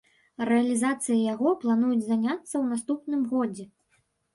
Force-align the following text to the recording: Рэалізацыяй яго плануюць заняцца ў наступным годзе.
Рэалізацыяй 0.49 1.21
яго 1.33 1.53
плануюць 1.67 2.01
заняцца 2.09 2.51
ў 2.61 2.65
наступным 2.75 3.21
годзе. 3.37 3.73